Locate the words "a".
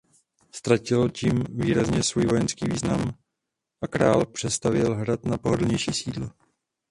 3.83-3.87